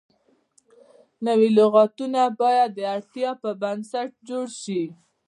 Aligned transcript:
نوي 1.25 1.49
لغتونه 1.59 2.21
باید 2.41 2.69
د 2.75 2.79
اړتیا 2.95 3.29
پر 3.41 3.53
بنسټ 3.61 4.09
جوړ 4.29 4.45
شي. 4.61 4.83